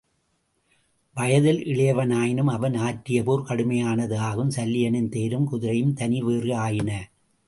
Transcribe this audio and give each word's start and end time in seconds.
வயதில் 1.15 1.59
இளையவனாயினும் 1.63 2.51
அவன் 2.51 2.73
ஆற்றிய 2.73 3.23
போர் 3.23 3.45
கடுமையானது 3.45 4.15
ஆகும் 4.15 4.49
சல்லியனின் 4.49 5.09
தேரும் 5.09 5.47
குதிரையும் 5.51 5.93
தனிவேறு 5.93 6.55
ஆயின. 6.55 7.09